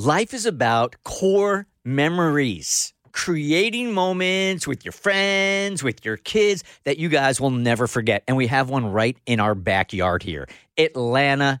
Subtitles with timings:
[0.00, 7.08] Life is about core memories, creating moments with your friends, with your kids that you
[7.08, 8.24] guys will never forget.
[8.26, 11.60] And we have one right in our backyard here Atlanta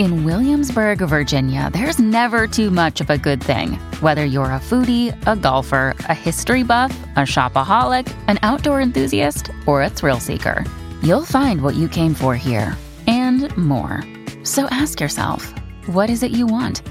[0.00, 3.74] In Williamsburg, Virginia, there's never too much of a good thing.
[4.00, 9.82] Whether you're a foodie, a golfer, a history buff, a shopaholic, an outdoor enthusiast, or
[9.82, 10.64] a thrill seeker,
[11.00, 12.76] you'll find what you came for here
[13.06, 14.02] and more.
[14.42, 15.54] So ask yourself,
[15.86, 16.82] what is it you want?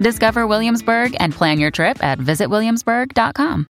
[0.00, 3.66] Discover Williamsburg and plan your trip at visitwilliamsburg.com.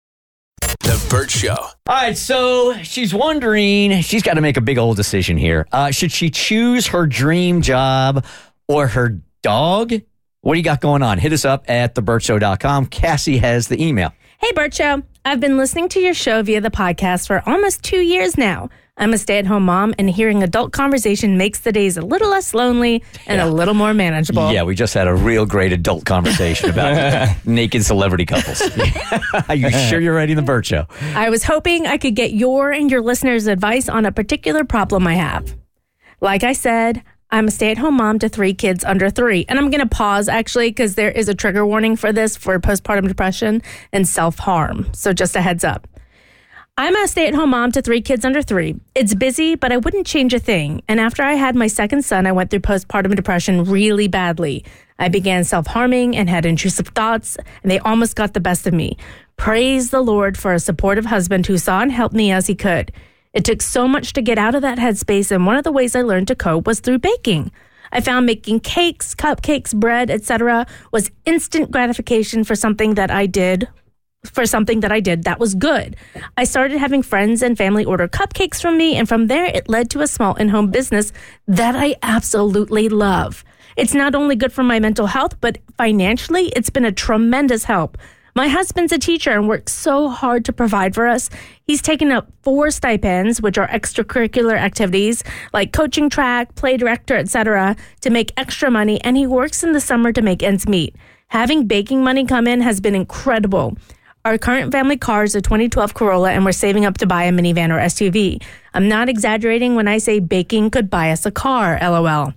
[0.80, 1.55] The Burt Show.
[1.55, 5.66] All right, so she's wondering, she's got to make a big old decision here.
[5.73, 8.24] Uh, should she choose her dream job
[8.69, 9.93] or her dog?
[10.43, 11.19] What do you got going on?
[11.19, 12.87] Hit us up at theburtshow.com.
[12.87, 14.13] Cassie has the email.
[14.41, 15.02] Hey, Burt Show.
[15.24, 18.71] I've been listening to your show via the podcast for almost two years now.
[18.96, 22.30] I'm a stay at home mom, and hearing adult conversation makes the days a little
[22.30, 24.52] less lonely and a little more manageable.
[24.52, 28.61] Yeah, we just had a real great adult conversation about naked celebrity couples.
[29.49, 30.87] Are you sure you're writing the Burt Show?
[31.15, 35.07] I was hoping I could get your and your listeners' advice on a particular problem
[35.07, 35.57] I have.
[36.21, 39.45] Like I said, I'm a stay at home mom to three kids under three.
[39.48, 42.59] And I'm going to pause actually because there is a trigger warning for this for
[42.59, 43.62] postpartum depression
[43.93, 44.88] and self harm.
[44.93, 45.87] So just a heads up.
[46.79, 48.76] I'm a stay at home mom to three kids under three.
[48.95, 50.80] It's busy, but I wouldn't change a thing.
[50.88, 54.65] And after I had my second son, I went through postpartum depression really badly.
[54.99, 58.73] I began self harming and had intrusive thoughts, and they almost got the best of
[58.73, 58.96] me.
[59.37, 62.93] Praise the Lord for a supportive husband who saw and helped me as he could.
[63.32, 65.94] It took so much to get out of that headspace, and one of the ways
[65.94, 67.53] I learned to cope was through baking.
[67.93, 70.66] I found making cakes, cupcakes, bread, etc.
[70.93, 73.69] was instant gratification for something that I did
[74.25, 75.97] for something that I did that was good.
[76.37, 79.91] I started having friends and family order cupcakes from me, and from there it led
[79.91, 81.12] to a small in home business
[81.47, 83.45] that I absolutely love.
[83.77, 87.97] It's not only good for my mental health, but financially, it's been a tremendous help.
[88.38, 91.28] My husband's a teacher and works so hard to provide for us.
[91.65, 97.75] He's taken up four stipends, which are extracurricular activities like coaching track, play director, etc.,
[98.00, 100.94] to make extra money, and he works in the summer to make ends meet.
[101.27, 103.77] Having baking money come in has been incredible.
[104.25, 107.32] Our current family car is a 2012 Corolla, and we're saving up to buy a
[107.32, 108.41] minivan or SUV.
[108.72, 112.34] I'm not exaggerating when I say baking could buy us a car, lol.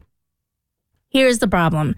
[1.09, 1.95] Here's the problem.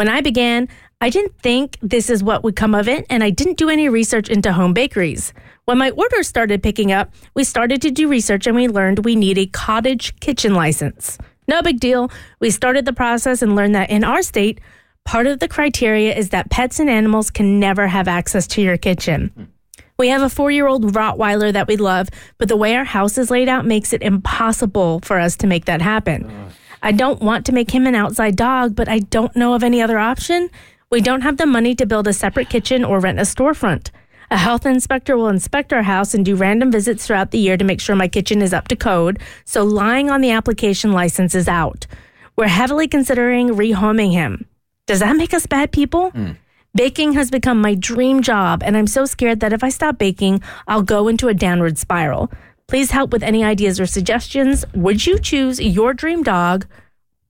[0.00, 0.66] When I began,
[1.02, 3.86] I didn't think this is what would come of it, and I didn't do any
[3.90, 5.34] research into home bakeries.
[5.66, 9.14] When my orders started picking up, we started to do research and we learned we
[9.14, 11.18] need a cottage kitchen license.
[11.48, 12.10] No big deal.
[12.38, 14.62] We started the process and learned that in our state,
[15.04, 18.78] part of the criteria is that pets and animals can never have access to your
[18.78, 19.52] kitchen.
[19.98, 22.08] We have a four year old Rottweiler that we love,
[22.38, 25.66] but the way our house is laid out makes it impossible for us to make
[25.66, 26.50] that happen.
[26.82, 29.82] I don't want to make him an outside dog, but I don't know of any
[29.82, 30.50] other option.
[30.90, 33.90] We don't have the money to build a separate kitchen or rent a storefront.
[34.30, 37.64] A health inspector will inspect our house and do random visits throughout the year to
[37.64, 41.48] make sure my kitchen is up to code, so lying on the application license is
[41.48, 41.86] out.
[42.36, 44.46] We're heavily considering rehoming him.
[44.86, 46.10] Does that make us bad people?
[46.10, 46.32] Hmm.
[46.74, 50.40] Baking has become my dream job, and I'm so scared that if I stop baking,
[50.68, 52.30] I'll go into a downward spiral.
[52.70, 54.64] Please help with any ideas or suggestions.
[54.76, 56.66] Would you choose your dream dog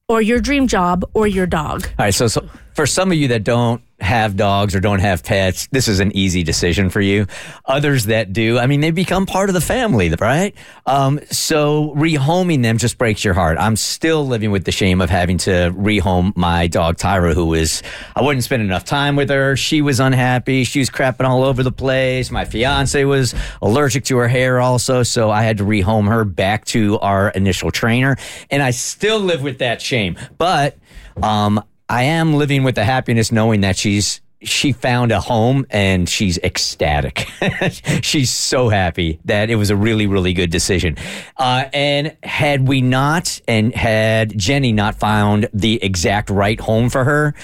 [0.07, 1.87] or your dream job or your dog?
[1.99, 5.23] All right, so, so for some of you that don't have dogs or don't have
[5.23, 7.27] pets, this is an easy decision for you.
[7.67, 10.55] Others that do, I mean, they become part of the family, right?
[10.87, 13.59] Um, so rehoming them just breaks your heart.
[13.59, 17.83] I'm still living with the shame of having to rehome my dog Tyra, who was,
[18.17, 19.57] I wouldn't spend enough time with her.
[19.57, 20.65] She was unhappy.
[20.65, 22.31] She was crapping all over the place.
[22.31, 25.03] My fiance was allergic to her hair also.
[25.03, 28.17] So I had to rehome her back to our initial trainer.
[28.51, 30.17] And I still live with that shame.
[30.39, 30.77] But,
[31.23, 36.09] um, I am living with the happiness knowing that she's she found a home and
[36.09, 37.27] she's ecstatic.
[38.03, 40.97] she's so happy that it was a really, really good decision.
[41.37, 47.05] Uh, and had we not, and had Jenny not found the exact right home for
[47.05, 47.35] her,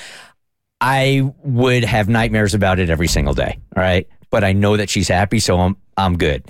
[0.80, 3.58] I would have nightmares about it every single day.
[3.76, 4.08] All right.
[4.30, 6.44] But I know that she's happy, so I'm I'm good.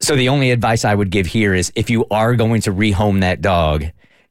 [0.00, 3.20] So the only advice I would give here is if you are going to rehome
[3.20, 3.84] that dog,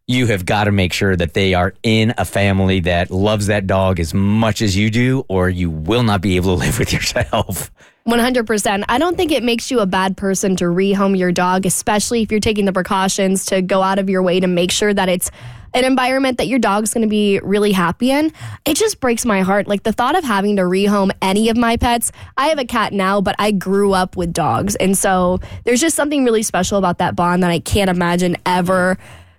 [0.07, 3.67] you have got to make sure that they are in a family that loves that
[3.67, 6.91] dog as much as you do, or you will not be able to live with
[6.91, 7.71] yourself.
[8.07, 8.83] 100%.
[8.89, 12.31] I don't think it makes you a bad person to rehome your dog, especially if
[12.31, 15.31] you're taking the precautions to go out of your way to make sure that it's
[15.73, 18.31] an environment that your dog's going to be really happy in.
[18.65, 19.67] It just breaks my heart.
[19.67, 22.11] Like the thought of having to rehome any of my pets.
[22.37, 24.75] I have a cat now, but I grew up with dogs.
[24.75, 28.97] And so there's just something really special about that bond that I can't imagine ever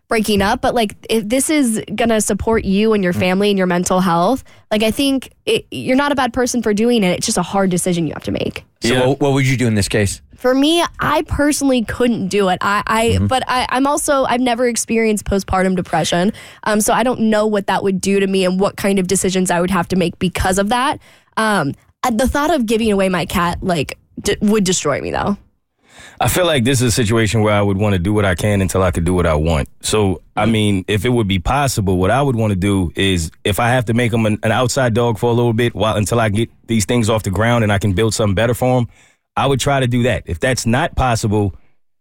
[0.09, 3.19] breaking up, but like if this is gonna support you and your mm.
[3.19, 6.75] family and your mental health, like I think it, you're not a bad person for
[6.75, 7.17] doing it.
[7.19, 8.65] It's just a hard decision you have to make.
[8.83, 9.07] So yeah.
[9.07, 10.21] what, what, would you do in this case?
[10.37, 12.59] For me, I personally couldn't do it.
[12.61, 13.27] I, I mm-hmm.
[13.29, 16.33] but I, I'm also I've never experienced postpartum depression,
[16.65, 19.07] um, so I don't know what that would do to me and what kind of
[19.07, 21.01] decisions I would have to make because of that.
[21.37, 21.73] Um,
[22.13, 25.39] the thought of giving away my cat like d- would destroy me though.
[26.21, 28.35] I feel like this is a situation where I would want to do what I
[28.35, 29.69] can until I could do what I want.
[29.81, 33.31] So, I mean, if it would be possible, what I would want to do is
[33.45, 35.97] if I have to make him an, an outside dog for a little bit while
[35.97, 38.79] until I get these things off the ground and I can build something better for
[38.79, 38.89] him,
[39.37, 40.25] I would try to do that.
[40.27, 41.55] If that's not possible,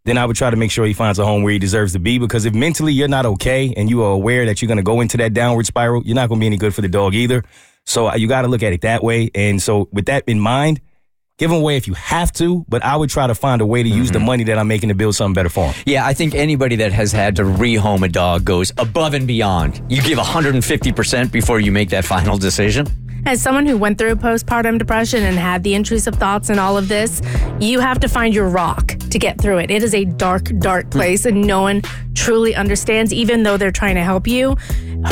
[0.06, 2.00] then I would try to make sure he finds a home where he deserves to
[2.00, 2.20] be.
[2.20, 5.02] Because if mentally you're not okay and you are aware that you're going to go
[5.02, 7.44] into that downward spiral, you're not going to be any good for the dog either.
[7.86, 9.30] So uh, you got to look at it that way.
[9.34, 10.82] And so with that in mind,
[11.44, 13.84] Give them away if you have to, but I would try to find a way
[13.84, 14.14] to use mm-hmm.
[14.14, 15.84] the money that I'm making to build something better for them.
[15.86, 19.84] Yeah, I think anybody that has had to rehome a dog goes above and beyond.
[19.90, 22.88] You give 150% before you make that final decision.
[23.26, 26.88] As someone who went through postpartum depression and had the intrusive thoughts and all of
[26.88, 27.22] this,
[27.60, 29.70] you have to find your rock to get through it.
[29.70, 31.82] It is a dark, dark place, and no one
[32.16, 34.56] truly understands, even though they're trying to help you.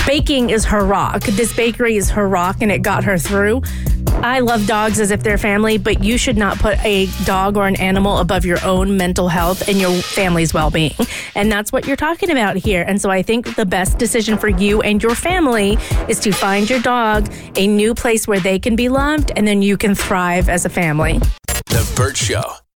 [0.05, 1.23] Baking is her rock.
[1.23, 3.63] This bakery is her rock, and it got her through.
[4.23, 7.67] I love dogs as if they're family, but you should not put a dog or
[7.67, 10.93] an animal above your own mental health and your family's well being.
[11.33, 12.83] And that's what you're talking about here.
[12.83, 15.77] And so I think the best decision for you and your family
[16.07, 19.61] is to find your dog a new place where they can be loved and then
[19.61, 21.19] you can thrive as a family.
[21.67, 22.60] The Burt Show.